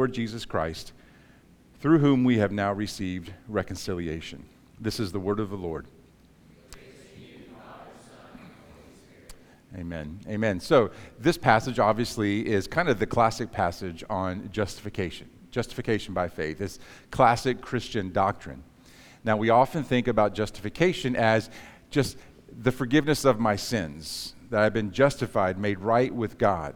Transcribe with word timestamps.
Lord 0.00 0.14
Jesus 0.14 0.46
Christ, 0.46 0.94
through 1.78 1.98
whom 1.98 2.24
we 2.24 2.38
have 2.38 2.52
now 2.52 2.72
received 2.72 3.34
reconciliation. 3.48 4.42
This 4.80 4.98
is 4.98 5.12
the 5.12 5.20
word 5.20 5.38
of 5.38 5.50
the 5.50 5.58
Lord. 5.58 5.88
Amen. 9.76 10.18
Amen. 10.26 10.58
So, 10.58 10.90
this 11.18 11.36
passage 11.36 11.78
obviously 11.78 12.48
is 12.48 12.66
kind 12.66 12.88
of 12.88 12.98
the 12.98 13.04
classic 13.04 13.52
passage 13.52 14.02
on 14.08 14.48
justification, 14.50 15.28
justification 15.50 16.14
by 16.14 16.28
faith. 16.28 16.62
It's 16.62 16.78
classic 17.10 17.60
Christian 17.60 18.10
doctrine. 18.10 18.62
Now, 19.22 19.36
we 19.36 19.50
often 19.50 19.84
think 19.84 20.08
about 20.08 20.34
justification 20.34 21.14
as 21.14 21.50
just 21.90 22.16
the 22.50 22.72
forgiveness 22.72 23.26
of 23.26 23.38
my 23.38 23.56
sins, 23.56 24.34
that 24.48 24.62
I've 24.62 24.72
been 24.72 24.92
justified, 24.92 25.58
made 25.58 25.78
right 25.78 26.14
with 26.14 26.38
God. 26.38 26.74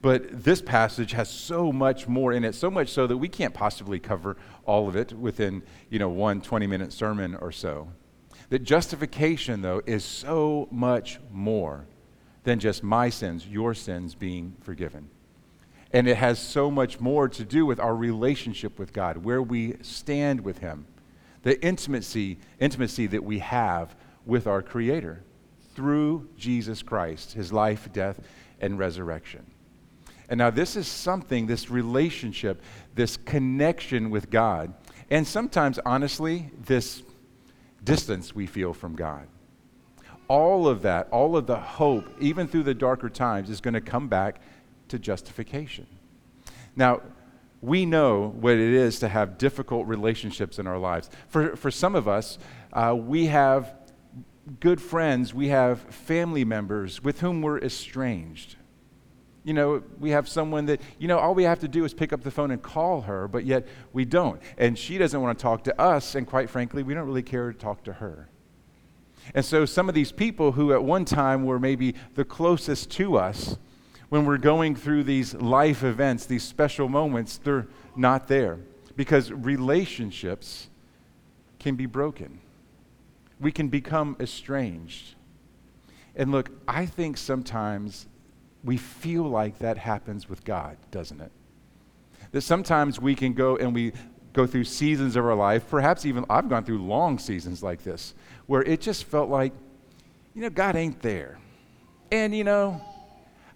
But 0.00 0.44
this 0.44 0.62
passage 0.62 1.10
has 1.12 1.28
so 1.28 1.72
much 1.72 2.06
more 2.06 2.32
in 2.32 2.44
it, 2.44 2.54
so 2.54 2.70
much 2.70 2.90
so 2.90 3.06
that 3.08 3.16
we 3.16 3.28
can't 3.28 3.52
possibly 3.52 3.98
cover 3.98 4.36
all 4.64 4.88
of 4.88 4.94
it 4.94 5.12
within, 5.12 5.62
you 5.90 5.98
know, 5.98 6.08
one 6.08 6.40
20-minute 6.40 6.92
sermon 6.92 7.34
or 7.34 7.50
so. 7.50 7.88
That 8.50 8.60
justification, 8.60 9.60
though, 9.60 9.82
is 9.86 10.04
so 10.04 10.68
much 10.70 11.18
more 11.32 11.86
than 12.44 12.60
just 12.60 12.82
my 12.82 13.10
sins, 13.10 13.46
your 13.46 13.74
sins 13.74 14.14
being 14.14 14.56
forgiven. 14.60 15.10
And 15.92 16.06
it 16.06 16.16
has 16.16 16.38
so 16.38 16.70
much 16.70 17.00
more 17.00 17.28
to 17.28 17.44
do 17.44 17.66
with 17.66 17.80
our 17.80 17.96
relationship 17.96 18.78
with 18.78 18.92
God, 18.92 19.18
where 19.18 19.42
we 19.42 19.76
stand 19.82 20.42
with 20.42 20.58
Him, 20.58 20.86
the 21.42 21.60
intimacy, 21.64 22.38
intimacy 22.60 23.06
that 23.08 23.24
we 23.24 23.40
have 23.40 23.96
with 24.24 24.46
our 24.46 24.62
Creator 24.62 25.24
through 25.74 26.28
Jesus 26.36 26.82
Christ, 26.82 27.32
His 27.32 27.52
life, 27.52 27.92
death, 27.92 28.20
and 28.60 28.78
resurrection. 28.78 29.44
And 30.28 30.38
now, 30.38 30.50
this 30.50 30.76
is 30.76 30.86
something, 30.86 31.46
this 31.46 31.70
relationship, 31.70 32.62
this 32.94 33.16
connection 33.16 34.10
with 34.10 34.30
God, 34.30 34.74
and 35.10 35.26
sometimes, 35.26 35.78
honestly, 35.86 36.50
this 36.66 37.02
distance 37.82 38.34
we 38.34 38.46
feel 38.46 38.74
from 38.74 38.94
God 38.94 39.26
all 40.28 40.68
of 40.68 40.82
that, 40.82 41.08
all 41.10 41.36
of 41.36 41.46
the 41.46 41.56
hope, 41.56 42.04
even 42.20 42.46
through 42.46 42.62
the 42.62 42.74
darker 42.74 43.08
times, 43.08 43.50
is 43.50 43.60
going 43.60 43.74
to 43.74 43.80
come 43.80 44.08
back 44.08 44.40
to 44.88 44.98
justification. 44.98 45.86
Now, 46.76 47.00
we 47.60 47.86
know 47.86 48.28
what 48.28 48.52
it 48.52 48.60
is 48.60 49.00
to 49.00 49.08
have 49.08 49.38
difficult 49.38 49.86
relationships 49.86 50.58
in 50.58 50.66
our 50.66 50.78
lives. 50.78 51.10
For, 51.28 51.56
for 51.56 51.70
some 51.70 51.96
of 51.96 52.06
us, 52.06 52.38
uh, 52.72 52.94
we 52.96 53.26
have 53.26 53.74
good 54.60 54.80
friends, 54.80 55.34
we 55.34 55.48
have 55.48 55.80
family 55.80 56.44
members 56.44 57.02
with 57.02 57.20
whom 57.20 57.42
we're 57.42 57.58
estranged. 57.58 58.56
You 59.48 59.54
know, 59.54 59.82
we 59.98 60.10
have 60.10 60.28
someone 60.28 60.66
that, 60.66 60.78
you 60.98 61.08
know, 61.08 61.18
all 61.18 61.34
we 61.34 61.44
have 61.44 61.60
to 61.60 61.68
do 61.68 61.86
is 61.86 61.94
pick 61.94 62.12
up 62.12 62.22
the 62.22 62.30
phone 62.30 62.50
and 62.50 62.62
call 62.62 63.00
her, 63.00 63.26
but 63.26 63.46
yet 63.46 63.66
we 63.94 64.04
don't. 64.04 64.42
And 64.58 64.78
she 64.78 64.98
doesn't 64.98 65.22
want 65.22 65.38
to 65.38 65.42
talk 65.42 65.64
to 65.64 65.80
us, 65.80 66.14
and 66.14 66.26
quite 66.26 66.50
frankly, 66.50 66.82
we 66.82 66.92
don't 66.92 67.06
really 67.06 67.22
care 67.22 67.50
to 67.50 67.56
talk 67.58 67.82
to 67.84 67.94
her. 67.94 68.28
And 69.34 69.42
so 69.42 69.64
some 69.64 69.88
of 69.88 69.94
these 69.94 70.12
people 70.12 70.52
who 70.52 70.74
at 70.74 70.84
one 70.84 71.06
time 71.06 71.46
were 71.46 71.58
maybe 71.58 71.94
the 72.14 72.26
closest 72.26 72.90
to 72.90 73.16
us, 73.16 73.56
when 74.10 74.26
we're 74.26 74.36
going 74.36 74.76
through 74.76 75.04
these 75.04 75.32
life 75.32 75.82
events, 75.82 76.26
these 76.26 76.42
special 76.42 76.90
moments, 76.90 77.38
they're 77.38 77.68
not 77.96 78.28
there 78.28 78.58
because 78.96 79.32
relationships 79.32 80.68
can 81.58 81.74
be 81.74 81.86
broken. 81.86 82.40
We 83.40 83.50
can 83.50 83.68
become 83.68 84.14
estranged. 84.20 85.14
And 86.14 86.32
look, 86.32 86.50
I 86.68 86.84
think 86.84 87.16
sometimes 87.16 88.08
we 88.68 88.76
feel 88.76 89.22
like 89.22 89.60
that 89.60 89.78
happens 89.78 90.28
with 90.28 90.44
God, 90.44 90.76
doesn't 90.90 91.22
it? 91.22 91.32
That 92.32 92.42
sometimes 92.42 93.00
we 93.00 93.14
can 93.14 93.32
go 93.32 93.56
and 93.56 93.74
we 93.74 93.94
go 94.34 94.46
through 94.46 94.64
seasons 94.64 95.16
of 95.16 95.24
our 95.24 95.34
life, 95.34 95.64
perhaps 95.70 96.04
even 96.04 96.26
I've 96.28 96.50
gone 96.50 96.64
through 96.64 96.84
long 96.84 97.18
seasons 97.18 97.62
like 97.62 97.82
this, 97.82 98.14
where 98.44 98.60
it 98.62 98.82
just 98.82 99.04
felt 99.04 99.30
like, 99.30 99.54
you 100.34 100.42
know, 100.42 100.50
God 100.50 100.76
ain't 100.76 101.00
there. 101.00 101.38
And, 102.12 102.36
you 102.36 102.44
know, 102.44 102.82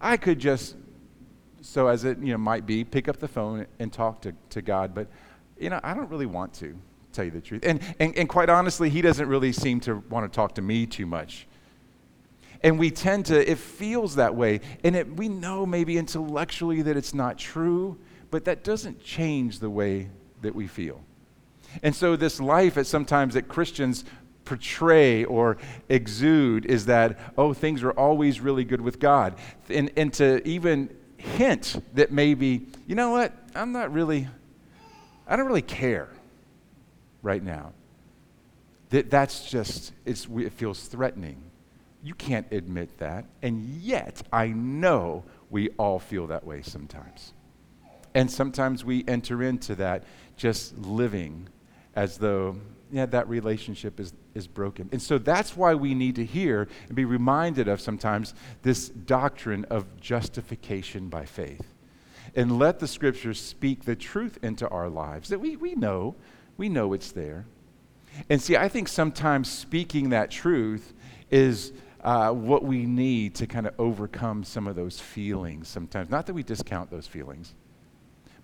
I 0.01 0.17
could 0.17 0.39
just, 0.39 0.77
so 1.61 1.89
as 1.89 2.05
it, 2.05 2.17
you 2.17 2.31
know, 2.31 2.39
might 2.39 2.65
be, 2.65 2.83
pick 2.83 3.07
up 3.07 3.19
the 3.19 3.27
phone 3.27 3.67
and 3.77 3.93
talk 3.93 4.19
to, 4.23 4.33
to 4.49 4.63
God, 4.63 4.95
but, 4.95 5.07
you 5.59 5.69
know, 5.69 5.79
I 5.83 5.93
don't 5.93 6.09
really 6.09 6.25
want 6.25 6.55
to, 6.55 6.75
tell 7.11 7.25
you 7.25 7.29
the 7.29 7.39
truth. 7.39 7.61
And, 7.63 7.79
and, 7.99 8.17
and 8.17 8.27
quite 8.27 8.49
honestly, 8.49 8.89
He 8.89 9.03
doesn't 9.03 9.29
really 9.29 9.51
seem 9.51 9.79
to 9.81 9.97
want 10.09 10.25
to 10.25 10.35
talk 10.35 10.55
to 10.55 10.63
me 10.63 10.87
too 10.87 11.05
much. 11.05 11.45
And 12.63 12.79
we 12.79 12.91
tend 12.91 13.25
to, 13.25 13.51
it 13.51 13.57
feels 13.57 14.15
that 14.15 14.35
way. 14.35 14.61
And 14.83 14.95
it, 14.95 15.17
we 15.17 15.27
know 15.27 15.65
maybe 15.65 15.97
intellectually 15.97 16.81
that 16.83 16.95
it's 16.95 17.13
not 17.13 17.37
true, 17.37 17.97
but 18.31 18.45
that 18.45 18.63
doesn't 18.63 19.03
change 19.03 19.59
the 19.59 19.69
way 19.69 20.09
that 20.41 20.55
we 20.55 20.67
feel. 20.67 21.01
And 21.81 21.93
so, 21.93 22.15
this 22.15 22.39
life 22.39 22.75
that 22.75 22.85
sometimes 22.85 23.33
that 23.33 23.47
Christians 23.47 24.05
portray 24.45 25.23
or 25.23 25.57
exude 25.89 26.65
is 26.65 26.85
that, 26.85 27.19
oh, 27.37 27.53
things 27.53 27.83
are 27.83 27.91
always 27.91 28.39
really 28.39 28.63
good 28.63 28.81
with 28.81 28.99
God. 28.99 29.35
And, 29.69 29.91
and 29.97 30.13
to 30.13 30.45
even 30.47 30.95
hint 31.17 31.81
that 31.95 32.11
maybe, 32.11 32.67
you 32.85 32.95
know 32.95 33.09
what, 33.09 33.33
I'm 33.55 33.71
not 33.71 33.91
really, 33.91 34.27
I 35.27 35.35
don't 35.35 35.47
really 35.47 35.61
care 35.61 36.09
right 37.21 37.41
now. 37.41 37.73
That 38.89 39.09
that's 39.09 39.49
just, 39.49 39.93
it's, 40.05 40.27
it 40.35 40.53
feels 40.53 40.87
threatening. 40.87 41.37
You 42.03 42.13
can't 42.13 42.51
admit 42.51 42.97
that. 42.97 43.25
And 43.41 43.63
yet, 43.63 44.21
I 44.31 44.47
know 44.47 45.23
we 45.49 45.69
all 45.79 45.99
feel 45.99 46.27
that 46.27 46.45
way 46.45 46.61
sometimes. 46.61 47.33
And 48.13 48.29
sometimes 48.29 48.83
we 48.83 49.03
enter 49.07 49.41
into 49.41 49.75
that 49.75 50.03
just 50.35 50.77
living 50.77 51.47
as 51.95 52.17
though 52.17 52.57
yeah, 52.93 53.07
that 53.07 53.27
relationship 53.27 53.99
is, 53.99 54.13
is 54.35 54.45
broken. 54.45 54.87
And 54.91 55.01
so 55.01 55.17
that's 55.17 55.57
why 55.57 55.73
we 55.73 55.95
need 55.95 56.15
to 56.17 56.25
hear 56.25 56.67
and 56.87 56.95
be 56.95 57.05
reminded 57.05 57.67
of 57.67 57.81
sometimes 57.81 58.35
this 58.61 58.89
doctrine 58.89 59.65
of 59.65 59.99
justification 59.99 61.09
by 61.09 61.25
faith. 61.25 61.73
And 62.35 62.59
let 62.59 62.79
the 62.79 62.87
scriptures 62.87 63.41
speak 63.41 63.85
the 63.85 63.95
truth 63.95 64.37
into 64.43 64.67
our 64.69 64.89
lives 64.89 65.29
that 65.29 65.39
we, 65.39 65.55
we 65.55 65.73
know, 65.73 66.15
we 66.55 66.69
know 66.69 66.93
it's 66.93 67.11
there. 67.11 67.45
And 68.29 68.39
see, 68.39 68.55
I 68.55 68.69
think 68.69 68.87
sometimes 68.87 69.51
speaking 69.51 70.09
that 70.09 70.29
truth 70.29 70.93
is 71.31 71.73
uh, 72.03 72.31
what 72.31 72.63
we 72.63 72.85
need 72.85 73.33
to 73.35 73.47
kind 73.47 73.65
of 73.65 73.73
overcome 73.79 74.43
some 74.43 74.67
of 74.67 74.75
those 74.75 74.99
feelings 74.99 75.67
sometimes. 75.69 76.09
Not 76.09 76.25
that 76.27 76.33
we 76.33 76.43
discount 76.43 76.91
those 76.91 77.07
feelings, 77.07 77.55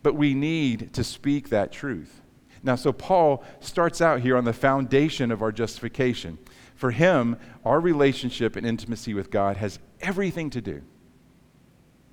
but 0.02 0.16
we 0.16 0.34
need 0.34 0.94
to 0.94 1.03
speak 1.03 1.50
that 1.50 1.72
truth. 1.72 2.22
Now, 2.64 2.75
so 2.75 2.92
Paul 2.92 3.44
starts 3.59 4.02
out 4.02 4.22
here 4.22 4.38
on 4.38 4.46
the 4.46 4.53
foundation 4.53 5.31
of 5.31 5.42
our 5.42 5.52
justification. 5.52 6.38
For 6.75 6.92
him, 6.92 7.38
our 7.66 7.80
relationship 7.81 8.56
and 8.56 8.66
intimacy 8.66 9.14
with 9.14 9.30
God 9.30 9.58
has 9.58 9.80
everything 10.02 10.50
to 10.52 10.62
do 10.62 10.81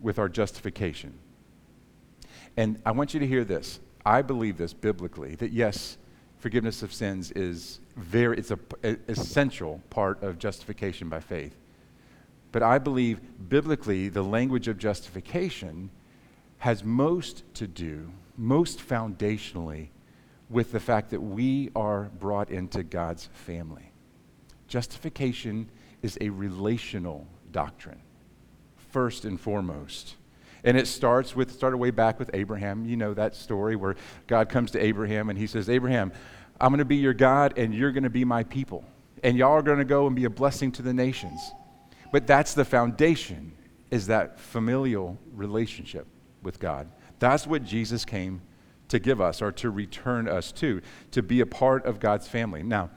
with 0.00 0.18
our 0.18 0.28
justification. 0.28 1.14
And 2.56 2.80
I 2.84 2.90
want 2.90 3.14
you 3.14 3.20
to 3.20 3.26
hear 3.26 3.44
this. 3.44 3.80
I 4.04 4.22
believe 4.22 4.56
this 4.56 4.72
biblically 4.72 5.36
that 5.36 5.52
yes, 5.52 5.98
forgiveness 6.38 6.82
of 6.82 6.92
sins 6.92 7.30
is 7.32 7.80
very 7.96 8.38
it's 8.38 8.50
a, 8.50 8.58
a 8.84 8.96
essential 9.08 9.82
part 9.90 10.22
of 10.22 10.38
justification 10.38 11.08
by 11.08 11.20
faith. 11.20 11.56
But 12.52 12.62
I 12.62 12.78
believe 12.78 13.20
biblically 13.48 14.08
the 14.08 14.22
language 14.22 14.68
of 14.68 14.78
justification 14.78 15.90
has 16.58 16.84
most 16.84 17.42
to 17.54 17.66
do, 17.66 18.10
most 18.36 18.78
foundationally, 18.78 19.88
with 20.48 20.72
the 20.72 20.80
fact 20.80 21.10
that 21.10 21.20
we 21.20 21.70
are 21.74 22.04
brought 22.18 22.50
into 22.50 22.82
God's 22.82 23.28
family. 23.32 23.90
Justification 24.68 25.68
is 26.02 26.16
a 26.20 26.28
relational 26.30 27.26
doctrine, 27.50 28.00
first 28.90 29.24
and 29.24 29.40
foremost. 29.40 30.14
And 30.64 30.76
it 30.76 30.86
starts 30.86 31.36
with, 31.36 31.52
started 31.52 31.76
way 31.76 31.90
back 31.90 32.18
with 32.18 32.30
Abraham. 32.34 32.86
You 32.86 32.96
know 32.96 33.14
that 33.14 33.36
story 33.36 33.76
where 33.76 33.96
God 34.26 34.48
comes 34.48 34.70
to 34.72 34.82
Abraham 34.82 35.30
and 35.30 35.38
he 35.38 35.46
says, 35.46 35.68
Abraham, 35.68 36.12
I'm 36.60 36.70
going 36.70 36.78
to 36.78 36.84
be 36.84 36.96
your 36.96 37.14
God 37.14 37.58
and 37.58 37.74
you're 37.74 37.92
going 37.92 38.04
to 38.04 38.10
be 38.10 38.24
my 38.24 38.44
people. 38.44 38.84
And 39.22 39.36
y'all 39.36 39.52
are 39.52 39.62
going 39.62 39.78
to 39.78 39.84
go 39.84 40.06
and 40.06 40.14
be 40.14 40.24
a 40.24 40.30
blessing 40.30 40.72
to 40.72 40.82
the 40.82 40.94
nations. 40.94 41.40
But 42.12 42.26
that's 42.26 42.54
the 42.54 42.64
foundation, 42.64 43.52
is 43.90 44.06
that 44.06 44.38
familial 44.38 45.18
relationship 45.34 46.06
with 46.42 46.60
God. 46.60 46.88
That's 47.18 47.46
what 47.46 47.64
Jesus 47.64 48.04
came 48.04 48.40
to 48.88 48.98
give 48.98 49.20
us 49.20 49.42
or 49.42 49.50
to 49.52 49.70
return 49.70 50.28
us 50.28 50.52
to, 50.52 50.80
to 51.10 51.22
be 51.22 51.40
a 51.40 51.46
part 51.46 51.84
of 51.84 51.98
God's 51.98 52.28
family. 52.28 52.62
Now, 52.62 52.90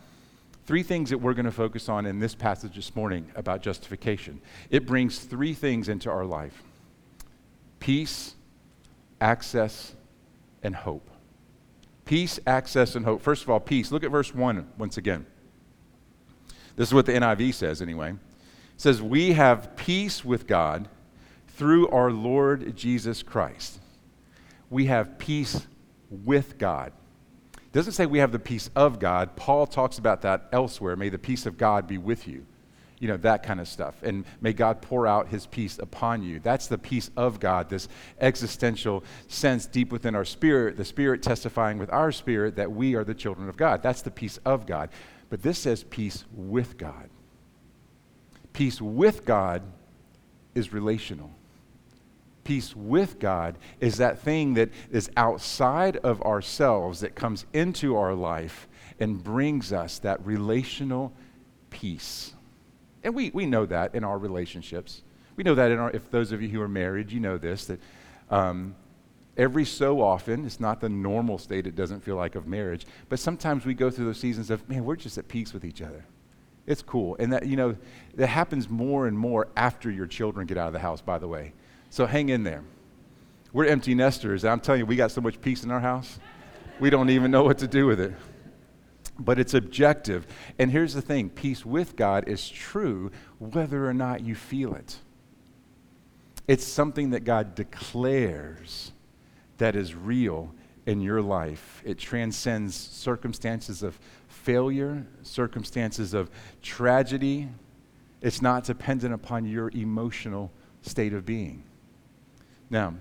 three 0.65 0.83
things 0.83 1.09
that 1.09 1.17
we're 1.17 1.33
going 1.33 1.45
to 1.45 1.51
focus 1.51 1.89
on 1.89 2.05
in 2.05 2.19
this 2.19 2.35
passage 2.35 2.75
this 2.75 2.95
morning 2.95 3.31
about 3.35 3.61
justification. 3.61 4.39
It 4.69 4.85
brings 4.85 5.19
three 5.19 5.53
things 5.53 5.89
into 5.89 6.09
our 6.09 6.25
life 6.25 6.63
peace, 7.79 8.35
access, 9.19 9.95
and 10.61 10.75
hope. 10.75 11.09
Peace, 12.09 12.39
access, 12.47 12.95
and 12.95 13.05
hope. 13.05 13.21
First 13.21 13.43
of 13.43 13.51
all, 13.51 13.59
peace. 13.59 13.91
Look 13.91 14.03
at 14.03 14.09
verse 14.09 14.33
1 14.33 14.67
once 14.79 14.97
again. 14.97 15.27
This 16.75 16.87
is 16.87 16.93
what 16.95 17.05
the 17.05 17.11
NIV 17.11 17.53
says, 17.53 17.83
anyway. 17.83 18.13
It 18.13 18.17
says, 18.77 18.99
We 18.99 19.33
have 19.33 19.75
peace 19.75 20.25
with 20.25 20.47
God 20.47 20.89
through 21.49 21.87
our 21.89 22.09
Lord 22.09 22.75
Jesus 22.75 23.21
Christ. 23.21 23.79
we 24.71 24.87
have 24.87 25.19
peace 25.19 25.67
with 26.09 26.57
God. 26.57 26.93
It 27.53 27.73
doesn't 27.73 27.93
say 27.93 28.07
we 28.07 28.17
have 28.17 28.31
the 28.31 28.39
peace 28.39 28.71
of 28.75 28.97
God. 28.97 29.35
Paul 29.35 29.67
talks 29.67 29.99
about 29.99 30.23
that 30.23 30.49
elsewhere. 30.51 30.95
May 30.95 31.09
the 31.09 31.19
peace 31.19 31.45
of 31.45 31.59
God 31.59 31.85
be 31.85 31.99
with 31.99 32.27
you. 32.27 32.43
You 32.99 33.07
know, 33.07 33.17
that 33.17 33.43
kind 33.43 33.59
of 33.59 33.67
stuff. 33.67 33.95
And 34.03 34.25
may 34.41 34.53
God 34.53 34.81
pour 34.81 35.07
out 35.07 35.29
his 35.29 35.45
peace 35.45 35.79
upon 35.79 36.21
you. 36.21 36.39
That's 36.39 36.67
the 36.67 36.77
peace 36.77 37.09
of 37.15 37.39
God, 37.39 37.69
this 37.69 37.87
existential 38.19 39.03
sense 39.27 39.65
deep 39.65 39.91
within 39.91 40.15
our 40.15 40.25
spirit, 40.25 40.75
the 40.75 40.85
spirit 40.85 41.23
testifying 41.23 41.77
with 41.77 41.89
our 41.91 42.11
spirit 42.11 42.57
that 42.57 42.71
we 42.71 42.95
are 42.95 43.03
the 43.03 43.13
children 43.13 43.47
of 43.47 43.55
God. 43.55 43.81
That's 43.81 44.01
the 44.01 44.11
peace 44.11 44.37
of 44.45 44.65
God. 44.65 44.89
But 45.29 45.41
this 45.41 45.59
says 45.59 45.83
peace 45.83 46.25
with 46.33 46.77
God. 46.77 47.09
Peace 48.51 48.81
with 48.81 49.25
God 49.25 49.61
is 50.55 50.73
relational 50.73 51.31
peace 52.49 52.75
with 52.75 53.19
God 53.19 53.59
is 53.79 53.97
that 53.97 54.17
thing 54.17 54.55
that 54.55 54.71
is 54.89 55.07
outside 55.15 55.97
of 55.97 56.19
ourselves 56.23 57.01
that 57.01 57.13
comes 57.13 57.45
into 57.53 57.95
our 57.95 58.15
life 58.15 58.67
and 58.99 59.23
brings 59.23 59.71
us 59.71 59.99
that 59.99 60.25
relational 60.25 61.13
peace. 61.69 62.33
And 63.03 63.15
we, 63.15 63.29
we 63.31 63.45
know 63.45 63.65
that 63.65 63.95
in 63.95 64.03
our 64.03 64.17
relationships. 64.17 65.01
We 65.35 65.43
know 65.43 65.55
that 65.55 65.71
in 65.71 65.79
our, 65.79 65.89
if 65.91 66.11
those 66.11 66.31
of 66.31 66.41
you 66.41 66.49
who 66.49 66.61
are 66.61 66.67
married, 66.67 67.11
you 67.11 67.19
know 67.19 67.37
this, 67.37 67.65
that 67.65 67.79
um, 68.29 68.75
every 69.37 69.65
so 69.65 70.01
often, 70.01 70.45
it's 70.45 70.59
not 70.59 70.81
the 70.81 70.89
normal 70.89 71.37
state, 71.37 71.65
it 71.65 71.75
doesn't 71.75 72.01
feel 72.01 72.15
like 72.15 72.35
of 72.35 72.45
marriage, 72.45 72.85
but 73.07 73.19
sometimes 73.19 73.65
we 73.65 73.73
go 73.73 73.89
through 73.89 74.05
those 74.05 74.19
seasons 74.19 74.49
of, 74.49 74.67
man, 74.67 74.83
we're 74.83 74.97
just 74.97 75.17
at 75.17 75.27
peace 75.27 75.53
with 75.53 75.63
each 75.63 75.81
other. 75.81 76.03
It's 76.67 76.81
cool. 76.81 77.15
And 77.19 77.33
that, 77.33 77.47
you 77.47 77.55
know, 77.55 77.75
that 78.15 78.27
happens 78.27 78.69
more 78.69 79.07
and 79.07 79.17
more 79.17 79.47
after 79.55 79.89
your 79.89 80.05
children 80.05 80.45
get 80.45 80.57
out 80.57 80.67
of 80.67 80.73
the 80.73 80.79
house, 80.79 81.01
by 81.01 81.17
the 81.17 81.27
way. 81.27 81.53
So 81.89 82.05
hang 82.05 82.29
in 82.29 82.43
there. 82.43 82.63
We're 83.53 83.65
empty 83.65 83.95
nesters. 83.95 84.43
and 84.43 84.51
I'm 84.51 84.59
telling 84.59 84.79
you, 84.79 84.85
we 84.85 84.95
got 84.95 85.09
so 85.09 85.21
much 85.21 85.41
peace 85.41 85.63
in 85.63 85.71
our 85.71 85.79
house, 85.79 86.19
we 86.79 86.89
don't 86.89 87.09
even 87.09 87.31
know 87.31 87.43
what 87.43 87.57
to 87.59 87.67
do 87.67 87.87
with 87.87 87.99
it. 87.99 88.13
But 89.19 89.37
it's 89.37 89.53
objective. 89.53 90.25
And 90.57 90.71
here's 90.71 90.93
the 90.93 91.01
thing 91.01 91.29
peace 91.29 91.65
with 91.65 91.95
God 91.95 92.27
is 92.27 92.49
true 92.49 93.11
whether 93.37 93.87
or 93.87 93.93
not 93.93 94.21
you 94.21 94.35
feel 94.35 94.73
it. 94.73 94.97
It's 96.47 96.65
something 96.65 97.11
that 97.11 97.25
God 97.25 97.53
declares 97.53 98.91
that 99.57 99.75
is 99.75 99.93
real 99.93 100.51
in 100.85 101.01
your 101.01 101.21
life. 101.21 101.81
It 101.85 101.99
transcends 101.99 102.75
circumstances 102.75 103.83
of 103.83 103.99
failure, 104.27 105.05
circumstances 105.21 106.15
of 106.15 106.31
tragedy. 106.63 107.49
It's 108.21 108.41
not 108.41 108.63
dependent 108.63 109.13
upon 109.13 109.45
your 109.45 109.69
emotional 109.75 110.51
state 110.81 111.13
of 111.13 111.25
being. 111.25 111.63
Now, 112.69 112.95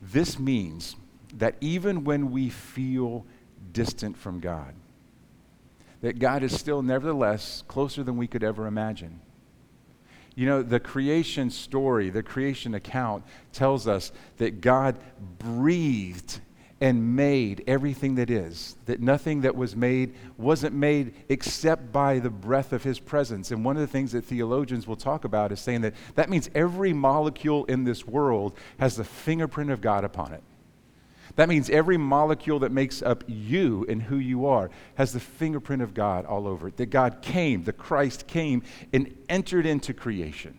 this 0.00 0.38
means 0.38 0.96
that 1.34 1.56
even 1.60 2.04
when 2.04 2.30
we 2.30 2.50
feel 2.50 3.24
distant 3.72 4.16
from 4.16 4.38
God, 4.40 4.74
that 6.02 6.18
God 6.18 6.42
is 6.42 6.58
still 6.58 6.82
nevertheless 6.82 7.62
closer 7.68 8.02
than 8.02 8.16
we 8.16 8.26
could 8.26 8.42
ever 8.42 8.66
imagine. 8.66 9.20
You 10.34 10.46
know, 10.46 10.62
the 10.62 10.80
creation 10.80 11.50
story, 11.50 12.08
the 12.10 12.22
creation 12.22 12.74
account 12.74 13.24
tells 13.52 13.86
us 13.86 14.12
that 14.38 14.60
God 14.60 14.96
breathed 15.38 16.40
and 16.80 17.14
made 17.14 17.62
everything 17.66 18.14
that 18.14 18.30
is. 18.30 18.76
That 18.86 19.00
nothing 19.00 19.42
that 19.42 19.54
was 19.54 19.76
made 19.76 20.14
wasn't 20.38 20.74
made 20.74 21.14
except 21.28 21.92
by 21.92 22.20
the 22.20 22.30
breath 22.30 22.72
of 22.72 22.82
his 22.82 22.98
presence. 22.98 23.50
And 23.50 23.64
one 23.64 23.76
of 23.76 23.82
the 23.82 23.86
things 23.86 24.12
that 24.12 24.24
theologians 24.24 24.86
will 24.86 24.96
talk 24.96 25.24
about 25.24 25.52
is 25.52 25.60
saying 25.60 25.82
that 25.82 25.94
that 26.14 26.30
means 26.30 26.48
every 26.54 26.94
molecule 26.94 27.66
in 27.66 27.84
this 27.84 28.06
world 28.06 28.56
has 28.78 28.96
the 28.96 29.04
fingerprint 29.04 29.70
of 29.70 29.82
God 29.82 30.04
upon 30.04 30.32
it. 30.32 30.42
That 31.36 31.48
means 31.48 31.70
every 31.70 31.96
molecule 31.96 32.58
that 32.60 32.72
makes 32.72 33.02
up 33.02 33.24
you 33.26 33.86
and 33.88 34.02
who 34.02 34.16
you 34.16 34.46
are 34.46 34.70
has 34.96 35.12
the 35.12 35.20
fingerprint 35.20 35.82
of 35.82 35.94
God 35.94 36.26
all 36.26 36.46
over 36.46 36.68
it. 36.68 36.76
That 36.76 36.90
God 36.90 37.22
came, 37.22 37.64
the 37.64 37.72
Christ 37.72 38.26
came 38.26 38.62
and 38.92 39.16
entered 39.28 39.66
into 39.66 39.94
creation. 39.94 40.58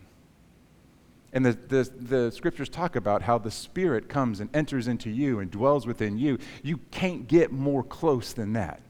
And 1.32 1.46
the, 1.46 1.52
the, 1.52 1.90
the, 1.98 2.32
scriptures 2.32 2.68
talk 2.68 2.94
about 2.94 3.22
how 3.22 3.38
the 3.38 3.50
Spirit 3.50 4.08
comes 4.08 4.40
and 4.40 4.54
enters 4.54 4.86
into 4.86 5.08
you 5.08 5.40
and 5.40 5.50
dwells 5.50 5.86
within 5.86 6.18
you. 6.18 6.38
You 6.62 6.78
can't 6.90 7.26
get 7.26 7.50
more 7.50 7.82
close 7.82 8.34
than 8.34 8.52
that. 8.52 8.82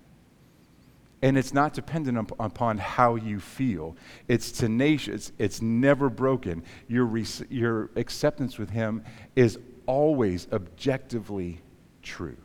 And 1.23 1.38
it's 1.38 1.55
not 1.55 1.73
dependent 1.73 2.19
up, 2.19 2.32
upon 2.40 2.79
how 2.79 3.14
you 3.14 3.38
feel, 3.38 3.96
it's 4.26 4.50
tenacious, 4.50 5.31
it's 5.38 5.62
never 5.62 6.11
broken. 6.11 6.64
Your, 6.88 7.17
your 7.49 7.90
acceptance 7.94 8.58
with 8.58 8.70
Him 8.70 9.05
is 9.37 9.56
always 9.87 10.49
objectively 10.52 11.61
true. 12.03 12.37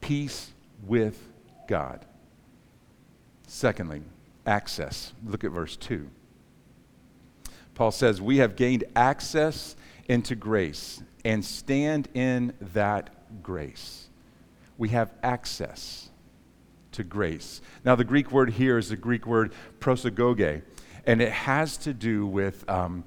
Peace 0.00 0.52
with 0.84 1.28
God. 1.68 2.04
Secondly, 3.46 4.02
access. 4.46 5.12
Look 5.24 5.44
at 5.44 5.50
verse 5.50 5.76
2. 5.76 6.08
Paul 7.74 7.90
says, 7.90 8.20
We 8.20 8.38
have 8.38 8.56
gained 8.56 8.84
access 8.94 9.76
into 10.08 10.34
grace 10.34 11.02
and 11.24 11.44
stand 11.44 12.08
in 12.14 12.52
that 12.60 13.10
grace. 13.42 14.08
We 14.78 14.90
have 14.90 15.12
access 15.22 16.10
to 16.92 17.04
grace. 17.04 17.60
Now, 17.84 17.94
the 17.94 18.04
Greek 18.04 18.30
word 18.30 18.50
here 18.50 18.78
is 18.78 18.88
the 18.88 18.96
Greek 18.96 19.26
word 19.26 19.52
prosagoge, 19.80 20.62
and 21.06 21.22
it 21.22 21.32
has 21.32 21.76
to 21.78 21.94
do 21.94 22.26
with 22.26 22.68
um, 22.68 23.04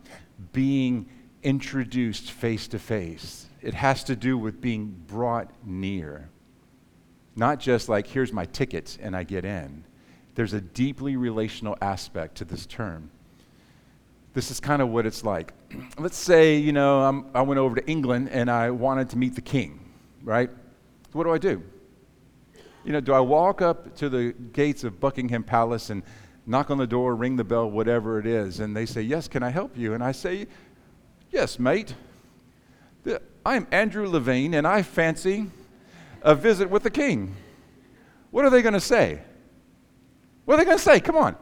being 0.54 1.08
introduced 1.44 2.32
face 2.32 2.68
to 2.70 2.80
face. 2.80 3.48
It 3.66 3.74
has 3.74 4.04
to 4.06 4.16
do 4.16 4.38
with 4.38 4.62
being 4.62 4.96
brought 5.08 5.52
near. 5.66 6.30
Not 7.36 7.60
just 7.60 7.90
like, 7.90 8.08
here's 8.08 8.32
my 8.32 8.46
ticket 8.46 8.98
and 9.02 9.16
I 9.16 9.24
get 9.24 9.44
in. 9.44 9.84
There's 10.36 10.54
a 10.54 10.62
deeply 10.62 11.18
relational 11.18 11.78
aspect 11.82 12.36
to 12.36 12.46
this 12.46 12.66
term 12.66 13.12
this 14.36 14.52
is 14.52 14.60
kind 14.60 14.82
of 14.82 14.90
what 14.90 15.08
it's 15.08 15.24
like. 15.24 15.54
Let's 15.98 16.18
say, 16.18 16.58
you 16.58 16.74
know, 16.74 17.02
I'm, 17.02 17.26
i 17.34 17.42
went 17.42 17.58
over 17.58 17.76
to 17.76 17.88
England 17.90 18.30
and 18.30 18.52
I 18.52 18.70
wanted 18.70 19.10
to 19.12 19.18
meet 19.18 19.34
the 19.34 19.42
king, 19.42 19.80
right? 20.22 20.52
What 21.14 21.24
do 21.24 21.32
I 21.32 21.40
do? 21.40 21.64
You 22.84 22.92
know, 22.92 23.00
do 23.00 23.14
I 23.14 23.22
walk 23.22 23.64
up 23.64 23.96
to 23.96 24.10
the 24.10 24.36
gates 24.54 24.84
of 24.84 25.00
Buckingham 25.00 25.42
Palace 25.42 25.90
and 25.90 26.04
knock 26.46 26.70
on 26.70 26.78
the 26.78 26.86
door, 26.86 27.16
ring 27.16 27.38
the 27.38 27.44
bell, 27.44 27.72
whatever 27.72 28.20
it 28.20 28.28
is, 28.28 28.60
and 28.60 28.76
they 28.76 28.86
say, 28.86 29.02
Yes, 29.02 29.28
can 29.28 29.42
I 29.42 29.50
help 29.50 29.76
you? 29.76 29.96
And 29.96 30.04
I 30.04 30.12
say, 30.12 30.46
Yes, 31.32 31.58
mate. 31.58 31.96
I'm 33.46 33.68
Andrew 33.72 34.08
Levine 34.08 34.56
and 34.56 34.66
I 34.66 34.82
fancy 34.82 35.52
a 36.24 36.34
visit 36.34 36.68
with 36.68 36.82
the 36.82 36.90
king. 36.90 37.36
What 38.32 38.44
are 38.44 38.50
they 38.50 38.64
going 38.64 38.74
to 38.74 38.80
say? 38.80 39.22
What 40.46 40.56
are 40.56 40.58
they 40.58 40.66
going 40.66 40.78
to 40.78 40.84
say? 40.84 41.00
Come 41.00 41.16
on. 41.16 41.36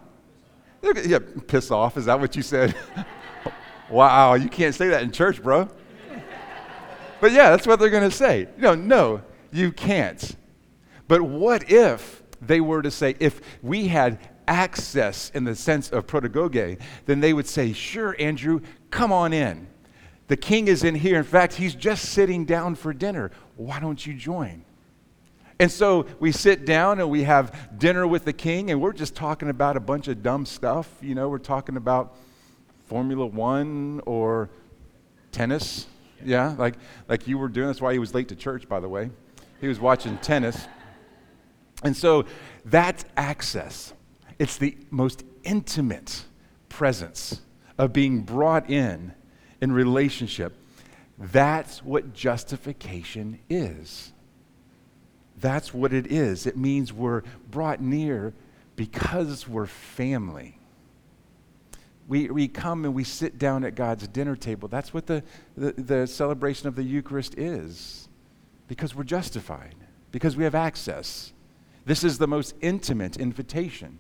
Yeah, 0.84 1.20
piss 1.48 1.72
off. 1.72 1.96
Is 1.96 2.06
that 2.06 2.20
what 2.20 2.36
you 2.36 2.42
said? 2.42 2.76
wow, 3.90 4.34
you 4.34 4.50
can't 4.50 4.76
say 4.76 4.90
that 4.90 5.04
in 5.04 5.14
church, 5.14 5.42
bro. 5.42 5.70
But 7.22 7.32
yeah, 7.32 7.52
that's 7.52 7.66
what 7.66 7.80
they're 7.80 7.90
going 7.90 8.10
to 8.10 8.16
say. 8.16 8.50
No, 8.58 8.76
no, 8.76 9.22
you 9.54 9.72
can't. 9.72 10.36
But 11.08 11.22
what 11.22 11.72
if 11.72 12.22
they 12.42 12.60
were 12.60 12.82
to 12.82 12.92
say, 12.92 13.16
if 13.22 13.40
we 13.62 13.88
had 13.88 14.20
access 14.46 15.32
in 15.34 15.46
the 15.46 15.56
sense 15.56 15.90
of 15.90 16.06
prosagoge, 16.06 16.82
then 17.06 17.22
they 17.22 17.32
would 17.32 17.48
say, 17.48 17.72
sure, 17.72 18.14
Andrew, 18.20 18.60
come 18.92 19.14
on 19.14 19.32
in. 19.32 19.68
The 20.34 20.38
king 20.38 20.68
is 20.68 20.84
in 20.84 20.96
here. 20.96 21.20
In 21.20 21.24
fact, 21.26 21.54
he's 21.54 21.76
just 21.76 22.06
sitting 22.06 22.44
down 22.44 22.74
for 22.74 22.92
dinner. 22.92 23.30
Why 23.56 23.80
don't 23.80 24.04
you 24.04 24.16
join? 24.16 24.66
And 25.60 25.72
so 25.72 26.08
we 26.20 26.32
sit 26.32 26.66
down 26.66 27.00
and 27.00 27.12
we 27.12 27.22
have 27.22 27.78
dinner 27.78 28.08
with 28.08 28.26
the 28.26 28.34
king, 28.34 28.72
and 28.72 28.82
we're 28.82 28.94
just 28.94 29.14
talking 29.14 29.48
about 29.52 29.78
a 29.78 29.80
bunch 29.80 30.08
of 30.08 30.24
dumb 30.24 30.48
stuff. 30.48 30.90
You 31.04 31.14
know, 31.14 31.30
we're 31.30 31.38
talking 31.38 31.78
about 31.78 32.18
Formula 32.88 33.28
One 33.28 34.02
or 34.08 34.50
tennis. 35.32 35.86
Yeah, 36.26 36.56
like, 36.58 36.78
like 37.08 37.28
you 37.28 37.38
were 37.38 37.48
doing. 37.48 37.68
That's 37.68 37.80
why 37.80 37.94
he 37.94 38.00
was 38.00 38.16
late 38.16 38.30
to 38.30 38.36
church, 38.36 38.68
by 38.68 38.80
the 38.80 38.90
way. 38.90 39.12
He 39.62 39.68
was 39.68 39.80
watching 39.80 40.18
tennis. 40.18 40.68
And 41.84 41.96
so 41.96 42.26
that's 42.66 43.06
access. 43.16 43.94
It's 44.40 44.58
the 44.58 44.76
most 44.90 45.26
intimate 45.44 46.26
presence 46.70 47.40
of 47.78 47.94
being 47.94 48.22
brought 48.22 48.68
in 48.68 49.14
in 49.64 49.72
relationship. 49.72 50.54
That's 51.18 51.82
what 51.82 52.14
justification 52.14 53.40
is. 53.50 54.12
That's 55.40 55.74
what 55.74 55.94
it 55.94 56.12
is. 56.12 56.46
It 56.46 56.58
means 56.58 56.92
we're 56.92 57.24
brought 57.50 57.82
near 57.82 58.34
because 58.76 59.48
we're 59.48 59.66
family. 59.68 60.60
We, 62.10 62.30
we 62.30 62.50
come 62.50 62.84
and 62.84 62.94
we 62.94 63.06
sit 63.06 63.40
down 63.40 63.64
at 63.64 63.74
God's 63.74 64.06
dinner 64.10 64.36
table. 64.36 64.68
That's 64.68 64.94
what 64.94 65.08
the, 65.08 65.24
the, 65.56 65.72
the 65.72 66.08
celebration 66.08 66.68
of 66.68 66.76
the 66.76 66.84
Eucharist 66.84 67.38
is. 67.38 68.10
Because 68.68 68.94
we're 68.94 69.06
justified, 69.06 69.76
because 70.12 70.36
we 70.36 70.44
have 70.44 70.56
access. 70.56 71.32
This 71.86 72.04
is 72.04 72.18
the 72.18 72.28
most 72.28 72.54
intimate 72.60 73.16
invitation. 73.16 74.00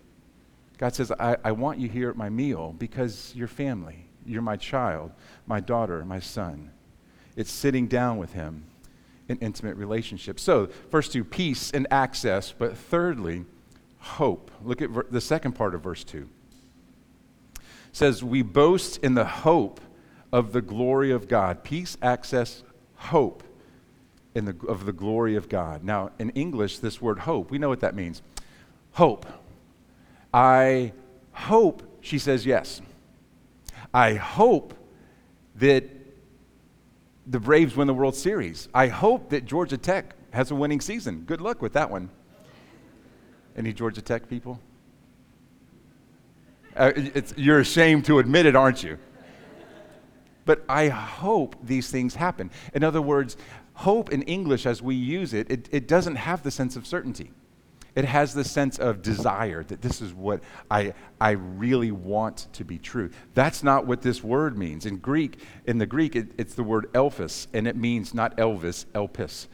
God 0.77 0.93
says, 0.93 1.10
I, 1.17 1.38
I 1.41 1.53
want 1.53 1.79
you 1.79 1.88
here 1.88 2.10
at 2.10 2.17
my 2.17 2.29
meal 2.29 2.75
because 2.77 3.32
you're 3.34 3.48
family. 3.48 4.10
You're 4.25 4.42
my 4.42 4.58
child, 4.58 5.12
my 5.46 5.60
daughter, 5.60 6.03
my 6.06 6.20
son. 6.20 6.72
It's 7.36 7.51
sitting 7.51 7.88
down 7.88 8.18
with 8.18 8.34
him 8.34 8.65
an 9.30 9.38
intimate 9.42 9.77
relationship. 9.77 10.39
So, 10.39 10.68
first 10.89 11.13
two, 11.13 11.24
peace 11.24 11.72
and 11.72 11.88
access, 11.89 12.51
but 12.51 12.77
thirdly, 12.77 13.46
hope. 14.00 14.51
Look 14.63 14.82
at 14.82 14.89
ver- 14.89 15.08
the 15.10 15.22
second 15.22 15.53
part 15.53 15.74
of 15.74 15.82
verse 15.82 16.03
2. 16.03 16.27
It 17.56 17.62
says, 17.94 18.24
We 18.24 18.42
boast 18.42 18.98
in 18.98 19.15
the 19.15 19.25
hope 19.25 19.80
of 20.32 20.51
the 20.51 20.62
glory 20.62 21.12
of 21.12 21.27
God. 21.27 21.63
Peace, 21.63 21.98
access, 22.01 22.63
hope 22.96 23.44
in 24.36 24.46
the, 24.46 24.56
of 24.68 24.86
the 24.86 24.94
glory 24.94 25.36
of 25.36 25.48
God. 25.48 25.84
Now, 25.84 26.12
in 26.20 26.30
English, 26.32 26.80
this 26.80 27.01
word 27.01 27.20
hope, 27.20 27.51
we 27.51 27.58
know 27.58 27.70
what 27.70 27.80
that 27.82 27.96
means. 27.96 28.22
Hope. 28.94 29.25
I 30.34 30.94
hope 31.32 31.84
she 32.01 32.20
says 32.20 32.46
yes. 32.46 32.82
I 33.94 34.16
hope 34.16 34.74
that 35.56 35.90
the 37.28 37.40
Braves 37.40 37.76
win 37.76 37.88
the 37.88 37.94
World 37.94 38.16
Series. 38.16 38.68
I 38.74 38.88
hope 38.88 39.30
that 39.30 39.46
Georgia 39.46 39.78
Tech 39.78 40.16
has 40.32 40.52
a 40.52 40.56
winning 40.56 40.82
season. 40.82 41.24
Good 41.26 41.42
luck 41.42 41.62
with 41.62 41.74
that 41.74 41.90
one. 41.90 42.10
Any 43.56 43.72
Georgia 43.72 44.02
Tech 44.02 44.28
people? 44.28 44.60
Uh, 46.76 46.92
you're 47.38 47.60
ashamed 47.60 48.06
to 48.06 48.18
admit 48.18 48.48
it, 48.48 48.56
aren't 48.56 48.84
you? 48.84 48.98
But 50.46 50.64
I 50.68 50.90
hope 50.90 51.56
these 51.64 51.90
things 51.90 52.16
happen. 52.16 52.50
In 52.74 52.84
other 52.84 53.02
words, 53.02 53.38
hope 53.76 54.12
in 54.12 54.24
English, 54.24 54.66
as 54.66 54.82
we 54.82 54.96
use 54.96 55.34
it, 55.34 55.50
it, 55.52 55.70
it 55.72 55.88
doesn't 55.88 56.16
have 56.16 56.42
the 56.44 56.52
sense 56.52 56.76
of 56.76 56.88
certainty. 56.88 57.32
It 57.96 58.06
has 58.06 58.34
the 58.34 58.44
sense 58.44 58.80
of 58.80 59.04
desire 59.04 59.64
that 59.66 59.82
this 59.82 60.02
is 60.02 60.14
what 60.14 60.42
I, 60.70 60.94
I 61.22 61.32
really 61.32 61.92
want 61.92 62.48
to 62.54 62.66
be 62.66 62.80
true. 62.80 63.12
That's 63.36 63.62
not 63.62 63.86
what 63.86 64.02
this 64.02 64.24
word 64.24 64.58
means. 64.58 64.88
In 64.88 64.98
Greek, 64.98 65.40
in 65.66 65.78
the 65.78 65.86
Greek, 65.86 66.16
it, 66.16 66.30
it's 66.38 66.56
the 66.56 66.64
word 66.64 66.92
elphis, 66.94 67.48
and 67.54 67.68
it 67.68 67.76
means 67.76 68.14
not 68.14 68.36
Elvis, 68.38 68.86
elpis. 68.94 69.48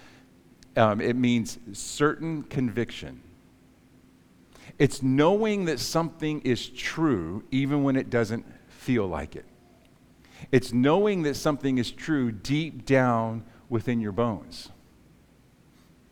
Um, 0.77 1.01
it 1.01 1.17
means 1.17 1.59
certain 1.73 2.43
conviction. 2.43 3.21
It's 4.77 5.03
knowing 5.03 5.65
that 5.65 5.79
something 5.79 6.39
is 6.41 6.69
true 6.69 7.43
even 7.51 7.83
when 7.83 7.97
it 7.97 8.09
doesn't 8.09 8.45
feel 8.69 9.05
like 9.05 9.35
it. 9.35 9.45
It's 10.53 10.71
knowing 10.71 11.23
that 11.23 11.35
something 11.35 11.77
is 11.77 11.91
true 11.91 12.31
deep 12.31 12.85
down 12.85 13.43
within 13.67 13.99
your 13.99 14.13
bones. 14.13 14.69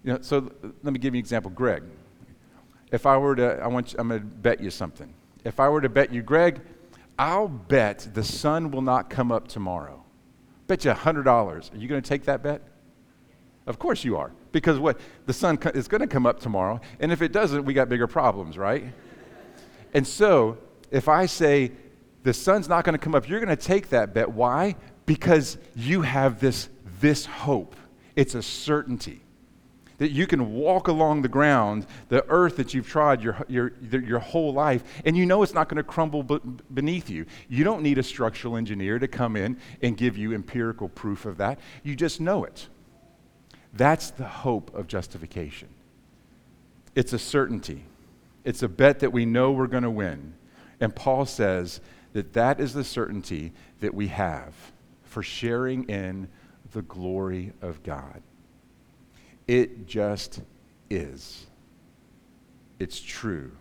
You 0.03 0.13
know, 0.13 0.19
so 0.22 0.51
let 0.84 0.91
me 0.91 1.00
give 1.00 1.15
you 1.15 1.19
an 1.19 1.24
example. 1.24 1.50
Greg, 1.51 1.84
if 2.91 3.06
I 3.06 3.17
were 3.17 3.36
to, 3.36 3.60
I 3.62 3.67
want, 3.67 3.94
you, 3.94 4.00
I'm 4.00 4.08
going 4.08 4.22
to 4.22 4.25
bet 4.25 4.62
you 4.62 4.70
something. 4.70 5.13
If 5.44 5.60
I 5.60 5.70
were 5.70 5.82
to 5.82 5.89
bet 5.89 6.13
you, 6.13 6.22
Greg, 6.22 6.62
I'll 7.20 7.48
bet 7.48 8.08
the 8.13 8.24
sun 8.24 8.72
will 8.72 8.82
not 8.82 9.10
come 9.10 9.32
up 9.32 9.48
tomorrow. 9.48 10.03
Bet 10.67 10.86
you 10.86 10.91
$100. 10.91 11.74
Are 11.74 11.77
you 11.77 11.88
going 11.88 12.01
to 12.01 12.08
take 12.08 12.25
that 12.25 12.44
bet? 12.44 12.62
Of 13.65 13.79
course 13.79 14.03
you 14.03 14.17
are. 14.17 14.32
Because 14.51 14.79
what? 14.79 15.00
The 15.25 15.34
sun 15.34 15.60
is 15.74 15.88
going 15.88 16.01
to 16.01 16.08
come 16.08 16.25
up 16.25 16.39
tomorrow. 16.39 16.79
And 17.00 17.12
if 17.12 17.22
it 17.22 17.32
doesn't, 17.32 17.65
we 17.65 17.74
got 17.74 17.89
bigger 17.89 18.08
problems, 18.08 18.58
right? 18.58 18.86
and 19.94 20.08
so, 20.08 20.58
if 20.91 21.10
I 21.10 21.25
say 21.25 21.72
the 22.24 22.34
sun's 22.34 22.70
not 22.70 22.86
going 22.86 22.94
to 22.94 23.00
come 23.00 23.15
up, 23.15 23.27
you're 23.27 23.41
going 23.41 23.56
to 23.56 23.62
take 23.62 23.89
that 23.89 24.13
bet. 24.13 24.32
Why? 24.32 24.75
Because 25.06 25.58
you 25.75 26.01
have 26.01 26.39
this, 26.39 26.70
this 27.01 27.25
hope. 27.25 27.75
It's 28.15 28.36
a 28.36 28.41
certainty 28.41 29.22
that 29.97 30.11
you 30.11 30.27
can 30.27 30.53
walk 30.53 30.87
along 30.87 31.21
the 31.21 31.27
ground, 31.27 31.85
the 32.09 32.25
earth 32.29 32.57
that 32.57 32.73
you've 32.73 32.87
trod 32.87 33.21
your, 33.21 33.43
your, 33.47 33.73
your 33.91 34.19
whole 34.19 34.53
life, 34.53 34.83
and 35.05 35.17
you 35.17 35.25
know 35.25 35.43
it's 35.43 35.53
not 35.53 35.69
going 35.69 35.77
to 35.77 35.83
crumble 35.83 36.23
b- 36.23 36.39
beneath 36.73 37.09
you. 37.09 37.25
You 37.49 37.63
don't 37.63 37.81
need 37.81 37.97
a 37.97 38.03
structural 38.03 38.57
engineer 38.57 38.99
to 38.99 39.07
come 39.07 39.35
in 39.35 39.57
and 39.81 39.97
give 39.97 40.17
you 40.17 40.33
empirical 40.33 40.89
proof 40.89 41.25
of 41.25 41.37
that. 41.37 41.59
You 41.83 41.95
just 41.95 42.21
know 42.21 42.43
it. 42.43 42.67
That's 43.73 44.11
the 44.11 44.27
hope 44.27 44.73
of 44.75 44.87
justification. 44.87 45.69
It's 46.95 47.13
a 47.13 47.19
certainty, 47.19 47.85
it's 48.43 48.63
a 48.63 48.67
bet 48.67 48.99
that 48.99 49.11
we 49.11 49.25
know 49.25 49.51
we're 49.51 49.67
going 49.67 49.83
to 49.83 49.89
win. 49.89 50.33
And 50.79 50.95
Paul 50.95 51.25
says 51.25 51.81
that 52.13 52.33
that 52.33 52.59
is 52.59 52.73
the 52.73 52.83
certainty 52.83 53.51
that 53.79 53.93
we 53.93 54.07
have 54.07 54.53
for 55.03 55.23
sharing 55.23 55.83
in 55.85 56.27
the 56.71 56.81
glory 56.83 57.53
of 57.61 57.81
God. 57.83 58.21
It 59.47 59.87
just 59.87 60.41
is. 60.89 61.47
It's 62.79 62.99
true, 62.99 63.51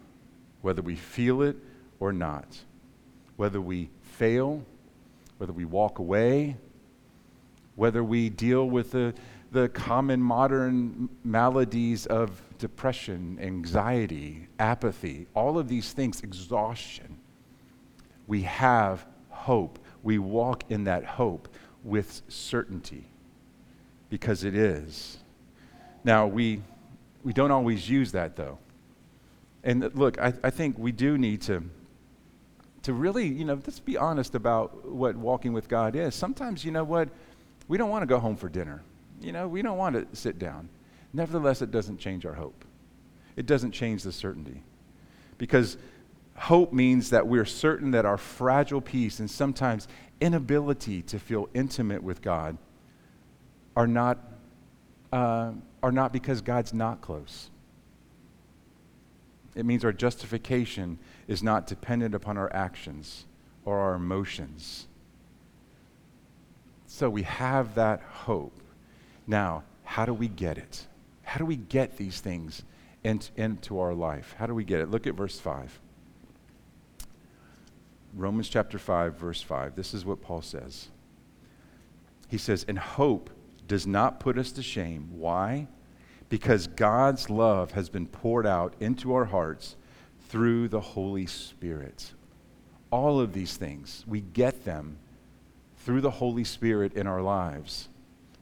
whether 0.60 0.82
we 0.82 0.96
feel 0.96 1.42
it 1.42 1.56
or 2.00 2.12
not, 2.12 2.58
whether 3.36 3.60
we 3.60 3.90
fail, 4.02 4.64
whether 5.38 5.52
we 5.52 5.64
walk 5.64 5.98
away, 5.98 6.56
whether 7.76 8.02
we 8.02 8.28
deal 8.30 8.68
with 8.68 8.90
the, 8.90 9.14
the 9.52 9.68
common 9.68 10.20
modern 10.20 11.08
maladies 11.24 12.06
of 12.06 12.42
depression, 12.58 13.38
anxiety, 13.40 14.48
apathy, 14.58 15.26
all 15.34 15.58
of 15.58 15.68
these 15.68 15.92
things, 15.92 16.22
exhaustion. 16.22 17.18
We 18.26 18.42
have 18.42 19.06
hope. 19.28 19.78
We 20.02 20.18
walk 20.18 20.64
in 20.70 20.84
that 20.84 21.04
hope 21.04 21.48
with 21.84 22.22
certainty 22.28 23.06
because 24.10 24.42
it 24.42 24.56
is. 24.56 25.18
Now, 26.06 26.28
we, 26.28 26.62
we 27.24 27.32
don't 27.32 27.50
always 27.50 27.90
use 27.90 28.12
that, 28.12 28.36
though. 28.36 28.58
And 29.64 29.92
look, 29.96 30.20
I, 30.20 30.32
I 30.44 30.50
think 30.50 30.78
we 30.78 30.92
do 30.92 31.18
need 31.18 31.42
to, 31.42 31.64
to 32.84 32.92
really, 32.92 33.26
you 33.26 33.44
know, 33.44 33.54
let's 33.54 33.80
be 33.80 33.96
honest 33.96 34.36
about 34.36 34.88
what 34.88 35.16
walking 35.16 35.52
with 35.52 35.68
God 35.68 35.96
is. 35.96 36.14
Sometimes, 36.14 36.64
you 36.64 36.70
know 36.70 36.84
what? 36.84 37.08
We 37.66 37.76
don't 37.76 37.90
want 37.90 38.02
to 38.02 38.06
go 38.06 38.20
home 38.20 38.36
for 38.36 38.48
dinner. 38.48 38.82
You 39.20 39.32
know, 39.32 39.48
we 39.48 39.62
don't 39.62 39.78
want 39.78 39.96
to 39.96 40.16
sit 40.16 40.38
down. 40.38 40.68
Nevertheless, 41.12 41.60
it 41.60 41.72
doesn't 41.72 41.98
change 41.98 42.24
our 42.24 42.34
hope. 42.34 42.64
It 43.34 43.46
doesn't 43.46 43.72
change 43.72 44.04
the 44.04 44.12
certainty. 44.12 44.62
Because 45.38 45.76
hope 46.36 46.72
means 46.72 47.10
that 47.10 47.26
we're 47.26 47.44
certain 47.44 47.90
that 47.90 48.04
our 48.04 48.16
fragile 48.16 48.80
peace 48.80 49.18
and 49.18 49.28
sometimes 49.28 49.88
inability 50.20 51.02
to 51.02 51.18
feel 51.18 51.48
intimate 51.52 52.04
with 52.04 52.22
God 52.22 52.58
are 53.74 53.88
not 53.88 54.18
uh, 55.12 55.50
are 55.86 55.92
not 55.92 56.12
because 56.12 56.40
God's 56.40 56.74
not 56.74 57.00
close. 57.00 57.48
It 59.54 59.64
means 59.64 59.84
our 59.84 59.92
justification 59.92 60.98
is 61.28 61.44
not 61.44 61.68
dependent 61.68 62.12
upon 62.12 62.36
our 62.36 62.52
actions 62.52 63.24
or 63.64 63.78
our 63.78 63.94
emotions. 63.94 64.88
So 66.88 67.08
we 67.08 67.22
have 67.22 67.76
that 67.76 68.02
hope. 68.02 68.60
Now, 69.28 69.62
how 69.84 70.04
do 70.04 70.12
we 70.12 70.26
get 70.26 70.58
it? 70.58 70.84
How 71.22 71.38
do 71.38 71.44
we 71.44 71.54
get 71.54 71.96
these 71.96 72.18
things 72.18 72.64
into, 73.04 73.78
our 73.78 73.94
life? 73.94 74.34
How 74.40 74.46
do 74.48 74.56
we 74.56 74.64
get 74.64 74.80
it? 74.80 74.90
Look 74.90 75.06
at 75.06 75.14
verse 75.14 75.38
5. 75.38 75.78
Romans 78.12 78.48
chapter 78.48 78.80
5, 78.80 79.14
verse 79.14 79.40
5. 79.40 79.76
This 79.76 79.94
is 79.94 80.04
what 80.04 80.20
Paul 80.20 80.42
says. 80.42 80.88
He 82.26 82.38
says, 82.38 82.64
And 82.66 82.76
hope 82.76 83.30
does 83.68 83.86
not 83.86 84.18
put 84.18 84.36
us 84.36 84.50
to 84.52 84.64
shame. 84.64 85.10
Why? 85.12 85.68
Because 86.28 86.66
God's 86.66 87.30
love 87.30 87.72
has 87.72 87.88
been 87.88 88.06
poured 88.06 88.46
out 88.46 88.74
into 88.80 89.14
our 89.14 89.26
hearts 89.26 89.76
through 90.28 90.68
the 90.68 90.80
Holy 90.80 91.26
Spirit. 91.26 92.12
All 92.90 93.20
of 93.20 93.32
these 93.32 93.56
things, 93.56 94.04
we 94.06 94.20
get 94.20 94.64
them 94.64 94.98
through 95.78 96.00
the 96.00 96.10
Holy 96.10 96.44
Spirit 96.44 96.94
in 96.94 97.06
our 97.06 97.22
lives. 97.22 97.88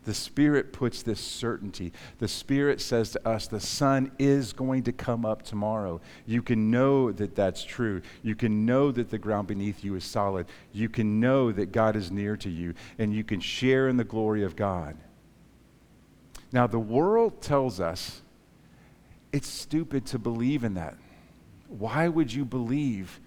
The 0.05 0.15
Spirit 0.15 0.73
puts 0.73 1.03
this 1.03 1.21
certainty. 1.21 1.93
The 2.19 2.29
Spirit 2.29 2.81
says 2.81 3.13
to 3.13 3.29
us, 3.29 3.47
the 3.47 3.61
sun 3.61 4.13
is 4.19 4.53
going 4.53 4.83
to 4.85 4.93
come 4.93 5.25
up 5.25 5.43
tomorrow. 5.43 6.01
You 6.27 6.43
can 6.43 6.71
know 6.71 7.11
that 7.13 7.35
that's 7.35 7.65
true. 7.65 8.03
You 8.23 8.35
can 8.35 8.67
know 8.67 8.93
that 8.93 9.09
the 9.09 9.19
ground 9.19 9.49
beneath 9.49 9.83
you 9.83 9.95
is 9.95 10.05
solid. 10.05 10.47
You 10.73 10.91
can 10.91 11.21
know 11.21 11.53
that 11.53 11.73
God 11.73 11.97
is 11.97 12.11
near 12.11 12.37
to 12.39 12.51
you, 12.51 12.75
and 12.99 13.15
you 13.15 13.25
can 13.25 13.41
share 13.41 13.89
in 13.89 13.97
the 13.97 14.05
glory 14.05 14.43
of 14.43 14.57
God. 14.57 14.97
Now, 16.55 16.69
the 16.69 16.79
world 16.79 17.43
tells 17.43 17.81
us 17.81 18.23
it's 19.33 19.49
stupid 19.49 20.07
to 20.07 20.21
believe 20.21 20.63
in 20.63 20.75
that. 20.75 20.95
Why 21.67 22.07
would 22.07 22.33
you 22.33 22.45
believe 22.45 23.21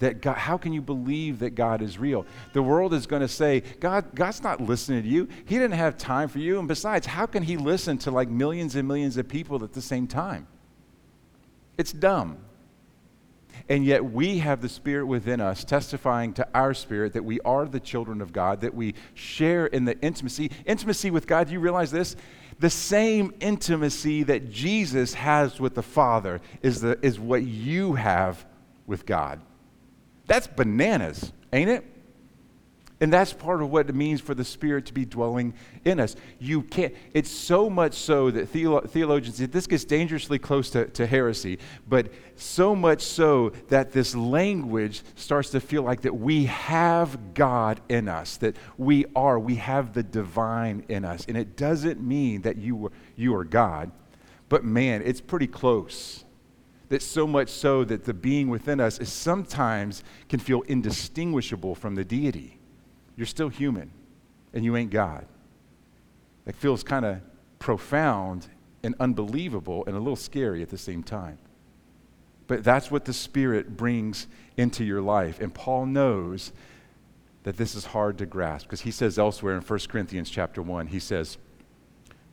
that 0.00 0.20
God, 0.20 0.36
how 0.36 0.58
can 0.58 0.74
you 0.74 0.82
believe 0.82 1.38
that 1.38 1.54
God 1.54 1.80
is 1.80 1.98
real? 1.98 2.26
The 2.52 2.62
world 2.62 2.92
is 2.92 3.06
going 3.06 3.22
to 3.22 3.28
say, 3.28 3.60
God, 3.80 4.14
God's 4.14 4.42
not 4.42 4.60
listening 4.60 5.02
to 5.02 5.08
you. 5.08 5.28
He 5.46 5.54
didn't 5.54 5.78
have 5.78 5.96
time 5.96 6.28
for 6.28 6.40
you. 6.40 6.58
And 6.58 6.68
besides, 6.68 7.06
how 7.06 7.24
can 7.24 7.42
he 7.42 7.56
listen 7.56 7.96
to 7.98 8.10
like 8.10 8.28
millions 8.28 8.76
and 8.76 8.86
millions 8.86 9.16
of 9.16 9.28
people 9.28 9.64
at 9.64 9.72
the 9.72 9.80
same 9.80 10.06
time? 10.06 10.46
It's 11.78 11.90
dumb. 11.90 12.36
And 13.70 13.82
yet 13.86 14.04
we 14.04 14.38
have 14.40 14.60
the 14.60 14.68
Spirit 14.68 15.06
within 15.06 15.40
us 15.40 15.64
testifying 15.64 16.34
to 16.34 16.46
our 16.54 16.74
spirit 16.74 17.14
that 17.14 17.24
we 17.24 17.40
are 17.40 17.64
the 17.64 17.80
children 17.80 18.20
of 18.20 18.30
God, 18.30 18.60
that 18.60 18.74
we 18.74 18.94
share 19.14 19.64
in 19.64 19.86
the 19.86 19.98
intimacy. 20.00 20.50
Intimacy 20.66 21.10
with 21.10 21.26
God, 21.26 21.46
do 21.46 21.54
you 21.54 21.60
realize 21.60 21.90
this? 21.90 22.14
The 22.58 22.70
same 22.70 23.34
intimacy 23.40 24.22
that 24.24 24.50
Jesus 24.50 25.14
has 25.14 25.60
with 25.60 25.74
the 25.74 25.82
Father 25.82 26.40
is, 26.62 26.80
the, 26.80 26.98
is 27.02 27.18
what 27.18 27.42
you 27.42 27.94
have 27.94 28.44
with 28.86 29.06
God. 29.06 29.40
That's 30.26 30.46
bananas, 30.46 31.32
ain't 31.52 31.70
it? 31.70 31.84
And 33.04 33.12
that's 33.12 33.34
part 33.34 33.60
of 33.60 33.70
what 33.70 33.90
it 33.90 33.94
means 33.94 34.22
for 34.22 34.34
the 34.34 34.46
Spirit 34.46 34.86
to 34.86 34.94
be 34.94 35.04
dwelling 35.04 35.52
in 35.84 36.00
us. 36.00 36.16
You 36.38 36.62
can't, 36.62 36.94
it's 37.12 37.30
so 37.30 37.68
much 37.68 37.92
so 37.92 38.30
that 38.30 38.50
theolo- 38.50 38.88
theologians, 38.88 39.36
this 39.36 39.66
gets 39.66 39.84
dangerously 39.84 40.38
close 40.38 40.70
to, 40.70 40.86
to 40.86 41.06
heresy, 41.06 41.58
but 41.86 42.10
so 42.36 42.74
much 42.74 43.02
so 43.02 43.50
that 43.68 43.92
this 43.92 44.14
language 44.14 45.02
starts 45.16 45.50
to 45.50 45.60
feel 45.60 45.82
like 45.82 46.00
that 46.00 46.14
we 46.14 46.46
have 46.46 47.34
God 47.34 47.82
in 47.90 48.08
us, 48.08 48.38
that 48.38 48.56
we 48.78 49.04
are, 49.14 49.38
we 49.38 49.56
have 49.56 49.92
the 49.92 50.02
divine 50.02 50.86
in 50.88 51.04
us. 51.04 51.26
And 51.28 51.36
it 51.36 51.58
doesn't 51.58 52.00
mean 52.00 52.40
that 52.40 52.56
you, 52.56 52.74
were, 52.74 52.92
you 53.16 53.34
are 53.34 53.44
God, 53.44 53.92
but 54.48 54.64
man, 54.64 55.02
it's 55.04 55.20
pretty 55.20 55.46
close 55.46 56.24
that 56.88 57.02
so 57.02 57.26
much 57.26 57.50
so 57.50 57.84
that 57.84 58.06
the 58.06 58.14
being 58.14 58.48
within 58.48 58.80
us 58.80 58.98
is 58.98 59.12
sometimes 59.12 60.02
can 60.30 60.40
feel 60.40 60.62
indistinguishable 60.62 61.74
from 61.74 61.96
the 61.96 62.04
deity. 62.06 62.60
You're 63.16 63.26
still 63.26 63.48
human, 63.48 63.90
and 64.52 64.64
you 64.64 64.76
ain't 64.76 64.90
God. 64.90 65.26
That 66.44 66.56
feels 66.56 66.82
kind 66.82 67.04
of 67.04 67.20
profound 67.58 68.48
and 68.82 68.94
unbelievable 69.00 69.84
and 69.86 69.96
a 69.96 69.98
little 69.98 70.16
scary 70.16 70.62
at 70.62 70.68
the 70.68 70.78
same 70.78 71.02
time. 71.02 71.38
But 72.46 72.62
that's 72.62 72.90
what 72.90 73.06
the 73.06 73.12
Spirit 73.12 73.76
brings 73.76 74.26
into 74.56 74.84
your 74.84 75.00
life. 75.00 75.40
And 75.40 75.52
Paul 75.54 75.86
knows 75.86 76.52
that 77.44 77.56
this 77.56 77.74
is 77.74 77.86
hard 77.86 78.18
to 78.18 78.26
grasp 78.26 78.66
because 78.66 78.82
he 78.82 78.90
says 78.90 79.18
elsewhere 79.18 79.54
in 79.54 79.62
1 79.62 79.78
Corinthians 79.88 80.28
chapter 80.28 80.60
1, 80.60 80.88
he 80.88 80.98
says, 80.98 81.38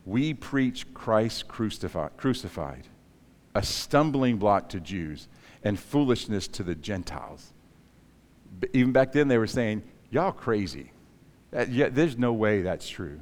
We 0.06 0.34
preach 0.34 0.94
Christ 0.94 1.48
crucified, 1.48 2.18
crucified, 2.18 2.88
a 3.56 3.64
stumbling 3.64 4.38
block 4.38 4.70
to 4.70 4.80
Jews 4.80 5.28
and 5.64 5.80
foolishness 5.80 6.48
to 6.50 6.64
the 6.64 6.76
Gentiles. 6.76 7.54
But 8.60 8.70
even 8.74 8.92
back 8.92 9.14
then, 9.14 9.28
they 9.28 9.38
were 9.38 9.48
saying, 9.48 9.84
Y'all 10.12 10.32
crazy. 10.32 10.91
That, 11.51 11.70
yeah, 11.70 11.89
there's 11.89 12.18
no 12.18 12.34
way 12.34 12.62
that's 12.62 12.88
true. 12.88 13.22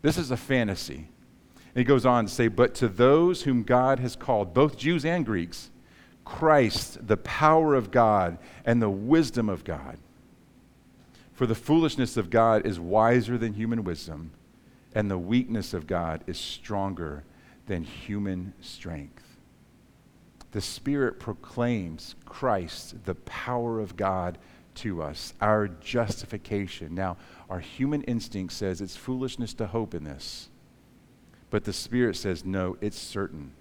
This 0.00 0.18
is 0.18 0.30
a 0.30 0.36
fantasy. 0.36 1.08
And 1.54 1.76
he 1.80 1.84
goes 1.84 2.04
on 2.04 2.26
to 2.26 2.32
say, 2.32 2.48
But 2.48 2.74
to 2.76 2.88
those 2.88 3.42
whom 3.42 3.62
God 3.62 4.00
has 4.00 4.16
called, 4.16 4.52
both 4.52 4.76
Jews 4.76 5.04
and 5.04 5.24
Greeks, 5.24 5.70
Christ, 6.24 7.06
the 7.06 7.16
power 7.18 7.74
of 7.74 7.90
God 7.90 8.38
and 8.64 8.80
the 8.80 8.90
wisdom 8.90 9.48
of 9.48 9.64
God. 9.64 9.98
For 11.34 11.46
the 11.46 11.54
foolishness 11.54 12.16
of 12.16 12.30
God 12.30 12.66
is 12.66 12.78
wiser 12.78 13.38
than 13.38 13.54
human 13.54 13.84
wisdom, 13.84 14.32
and 14.94 15.10
the 15.10 15.18
weakness 15.18 15.74
of 15.74 15.86
God 15.86 16.22
is 16.26 16.38
stronger 16.38 17.24
than 17.66 17.84
human 17.84 18.52
strength. 18.60 19.24
The 20.52 20.60
Spirit 20.60 21.18
proclaims 21.18 22.14
Christ, 22.26 23.04
the 23.06 23.14
power 23.14 23.80
of 23.80 23.96
God 23.96 24.38
to 24.76 25.02
us, 25.02 25.34
our 25.40 25.68
justification. 25.68 26.94
Now, 26.94 27.16
our 27.50 27.60
human 27.60 28.02
instinct 28.02 28.52
says 28.52 28.80
it's 28.80 28.96
foolishness 28.96 29.54
to 29.54 29.66
hope 29.66 29.94
in 29.94 30.04
this, 30.04 30.48
but 31.50 31.64
the 31.64 31.72
Spirit 31.72 32.16
says, 32.16 32.44
no, 32.44 32.76
it's 32.80 32.98
certain. 32.98 33.52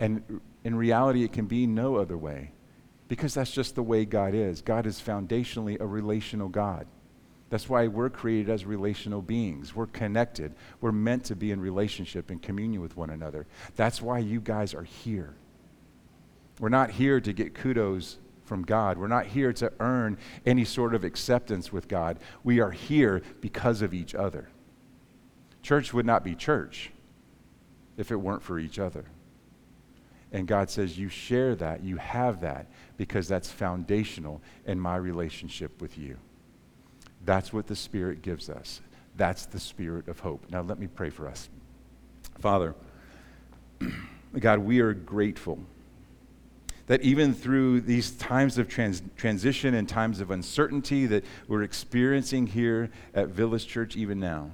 And 0.00 0.40
in 0.64 0.74
reality, 0.74 1.24
it 1.24 1.32
can 1.32 1.46
be 1.46 1.66
no 1.66 1.96
other 1.96 2.16
way 2.16 2.52
because 3.08 3.34
that's 3.34 3.52
just 3.52 3.74
the 3.74 3.82
way 3.82 4.04
God 4.04 4.34
is. 4.34 4.62
God 4.62 4.86
is 4.86 5.00
foundationally 5.00 5.80
a 5.80 5.86
relational 5.86 6.48
God. 6.48 6.86
That's 7.50 7.68
why 7.68 7.86
we're 7.86 8.10
created 8.10 8.50
as 8.50 8.64
relational 8.64 9.22
beings. 9.22 9.76
We're 9.76 9.86
connected. 9.86 10.54
We're 10.80 10.92
meant 10.92 11.24
to 11.26 11.36
be 11.36 11.52
in 11.52 11.60
relationship 11.60 12.30
and 12.30 12.42
communion 12.42 12.80
with 12.82 12.96
one 12.96 13.10
another. 13.10 13.46
That's 13.76 14.02
why 14.02 14.18
you 14.18 14.40
guys 14.40 14.74
are 14.74 14.82
here. 14.82 15.34
We're 16.58 16.70
not 16.70 16.90
here 16.90 17.20
to 17.20 17.32
get 17.32 17.54
kudos 17.54 18.18
from 18.44 18.62
God. 18.62 18.98
We're 18.98 19.08
not 19.08 19.26
here 19.26 19.52
to 19.54 19.72
earn 19.80 20.18
any 20.44 20.64
sort 20.64 20.94
of 20.94 21.04
acceptance 21.04 21.72
with 21.72 21.88
God. 21.88 22.18
We 22.42 22.60
are 22.60 22.70
here 22.70 23.22
because 23.40 23.82
of 23.82 23.94
each 23.94 24.14
other. 24.14 24.48
Church 25.62 25.94
would 25.94 26.06
not 26.06 26.24
be 26.24 26.34
church 26.34 26.90
if 27.96 28.10
it 28.10 28.16
weren't 28.16 28.42
for 28.42 28.58
each 28.58 28.78
other. 28.78 29.04
And 30.32 30.46
God 30.46 30.68
says, 30.68 30.98
You 30.98 31.08
share 31.08 31.54
that, 31.56 31.82
you 31.82 31.96
have 31.96 32.40
that, 32.40 32.66
because 32.96 33.28
that's 33.28 33.50
foundational 33.50 34.42
in 34.66 34.78
my 34.80 34.96
relationship 34.96 35.80
with 35.80 35.96
you. 35.96 36.16
That's 37.24 37.52
what 37.52 37.66
the 37.66 37.76
Spirit 37.76 38.20
gives 38.20 38.50
us. 38.50 38.80
That's 39.16 39.46
the 39.46 39.60
spirit 39.60 40.08
of 40.08 40.20
hope. 40.20 40.50
Now, 40.50 40.62
let 40.62 40.78
me 40.78 40.86
pray 40.88 41.10
for 41.10 41.28
us. 41.28 41.48
Father, 42.40 42.74
God, 44.38 44.58
we 44.58 44.80
are 44.80 44.92
grateful 44.92 45.60
that 46.86 47.00
even 47.02 47.32
through 47.32 47.80
these 47.80 48.10
times 48.12 48.58
of 48.58 48.68
trans- 48.68 49.02
transition 49.16 49.74
and 49.74 49.88
times 49.88 50.20
of 50.20 50.30
uncertainty 50.30 51.06
that 51.06 51.24
we're 51.48 51.62
experiencing 51.62 52.46
here 52.46 52.90
at 53.14 53.28
Village 53.28 53.66
Church, 53.66 53.96
even 53.96 54.20
now, 54.20 54.50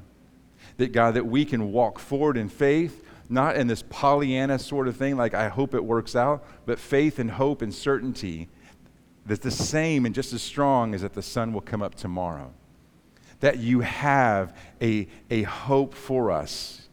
that 0.77 0.93
God, 0.93 1.15
that 1.15 1.27
we 1.27 1.45
can 1.45 1.73
walk 1.73 1.99
forward 1.99 2.37
in 2.37 2.49
faith, 2.49 3.05
not 3.29 3.57
in 3.57 3.67
this 3.67 3.83
Pollyanna 3.89 4.59
sort 4.59 4.89
of 4.89 4.97
thing, 4.97 5.17
like 5.17 5.35
I 5.35 5.49
hope 5.49 5.75
it 5.75 5.85
works 5.85 6.15
out, 6.15 6.45
but 6.67 6.79
faith 6.79 7.19
and 7.19 7.31
hope 7.33 7.63
and 7.63 7.75
certainty 7.75 8.49
that's 9.27 9.43
the 9.43 9.51
same 9.51 10.07
and 10.07 10.15
just 10.15 10.33
as 10.33 10.43
strong 10.43 10.95
as 10.95 11.03
that 11.03 11.15
the 11.15 11.23
sun 11.23 11.53
will 11.53 11.61
come 11.61 11.83
up 11.83 11.95
tomorrow. 11.95 12.53
That 13.41 13.59
you 13.59 13.81
have 13.81 14.57
a, 14.81 15.09
a 15.31 15.43
hope 15.43 15.95
for 15.95 16.31
us 16.31 16.89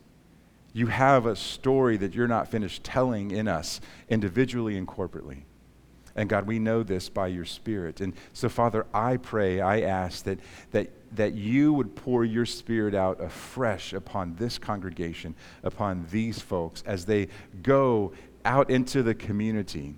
you 0.78 0.86
have 0.86 1.26
a 1.26 1.36
story 1.36 1.98
that 1.98 2.14
you're 2.14 2.28
not 2.28 2.50
finished 2.50 2.84
telling 2.84 3.32
in 3.32 3.48
us, 3.48 3.82
individually 4.10 4.78
and 4.78 4.88
corporately. 4.88 5.42
And 6.16 6.30
God, 6.30 6.46
we 6.46 6.60
know 6.60 6.84
this 6.84 7.10
by 7.10 7.28
your 7.28 7.46
Spirit. 7.46 8.00
And 8.00 8.14
so, 8.32 8.48
Father, 8.48 8.86
I 8.94 9.18
pray, 9.18 9.60
I 9.60 9.82
ask 9.82 10.24
that, 10.26 10.40
that, 10.72 10.92
that 11.16 11.34
you 11.34 11.74
would 11.74 11.96
pour 11.96 12.24
your 12.24 12.46
Spirit 12.46 12.94
out 12.94 13.20
afresh 13.20 13.92
upon 13.92 14.36
this 14.36 14.60
congregation, 14.60 15.34
upon 15.64 16.06
these 16.12 16.40
folks, 16.40 16.84
as 16.86 17.06
they 17.06 17.30
go 17.64 18.14
out 18.46 18.70
into 18.70 19.02
the 19.02 19.16
community 19.16 19.96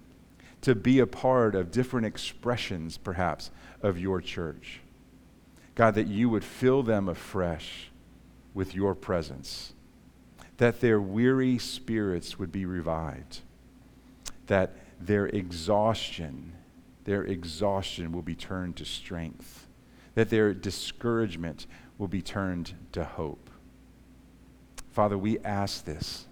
to 0.62 0.76
be 0.76 1.00
a 1.00 1.08
part 1.08 1.56
of 1.56 1.72
different 1.72 2.06
expressions, 2.06 2.98
perhaps, 2.98 3.52
of 3.82 4.00
your 4.00 4.22
church. 4.22 4.80
God, 5.76 5.96
that 5.96 6.08
you 6.08 6.30
would 6.30 6.46
fill 6.46 6.84
them 6.84 7.10
afresh 7.10 7.92
with 8.54 8.74
your 8.74 8.96
presence 8.96 9.74
that 10.60 10.82
their 10.82 11.00
weary 11.00 11.58
spirits 11.58 12.38
would 12.38 12.52
be 12.52 12.66
revived, 12.66 13.40
that 14.48 14.76
their 15.00 15.26
exhaustion, 15.28 16.52
their 17.06 17.24
exhaustion 17.24 18.12
will 18.12 18.22
be 18.22 18.36
turned 18.36 18.76
to 18.76 18.84
strength, 18.84 19.68
that 20.16 20.30
their 20.30 20.54
discouragement 20.54 21.66
will 21.98 22.10
be 22.10 22.22
turned 22.22 22.74
to 22.92 23.06
hope. 23.06 23.50
Father, 24.92 25.18
we 25.18 25.40
ask 25.40 25.86
this 25.86 26.28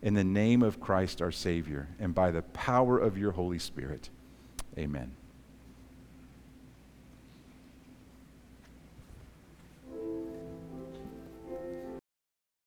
in 0.00 0.14
the 0.14 0.24
name 0.24 0.62
of 0.62 0.80
Christ 0.80 1.20
our 1.20 1.32
Savior 1.32 1.88
and 1.98 2.14
by 2.14 2.30
the 2.30 2.42
power 2.42 2.98
of 2.98 3.18
your 3.18 3.32
Holy 3.32 3.58
Spirit. 3.58 4.08
Amen. 4.78 5.12